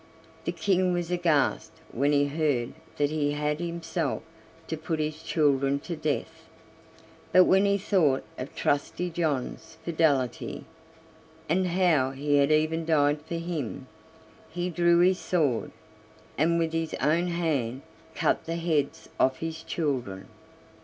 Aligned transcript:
The 0.45 0.51
King 0.51 0.93
was 0.93 1.11
aghast 1.11 1.71
when 1.91 2.11
he 2.11 2.25
heard 2.25 2.73
that 2.97 3.11
he 3.11 3.33
had 3.33 3.59
himself 3.59 4.23
to 4.67 4.75
put 4.75 4.97
his 4.99 5.21
children 5.21 5.77
to 5.81 5.95
death; 5.95 6.47
but 7.31 7.43
when 7.43 7.65
he 7.65 7.77
thought 7.77 8.23
of 8.35 8.55
Trusty 8.55 9.11
John's 9.11 9.77
fidelity, 9.85 10.65
and 11.47 11.67
how 11.67 12.09
he 12.13 12.37
had 12.37 12.51
even 12.51 12.83
died 12.83 13.21
for 13.21 13.35
him, 13.35 13.85
he 14.49 14.71
drew 14.71 14.97
his 15.01 15.19
sword, 15.19 15.69
and 16.35 16.57
with 16.57 16.73
his 16.73 16.95
own 16.95 17.27
hand 17.27 17.83
cut 18.15 18.45
the 18.45 18.55
heads 18.55 19.07
off 19.19 19.37
his 19.37 19.61
children. 19.61 20.25